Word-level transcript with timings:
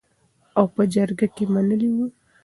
او 0.57 0.65
په 0.75 0.81
جرګه 0.93 1.27
کې 1.35 1.43
منلې 1.53 1.89
وو. 1.95 2.05